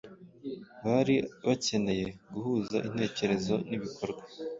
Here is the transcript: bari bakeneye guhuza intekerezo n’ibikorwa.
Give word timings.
bari 0.85 1.15
bakeneye 1.45 2.05
guhuza 2.33 2.77
intekerezo 2.87 3.53
n’ibikorwa. 3.69 4.21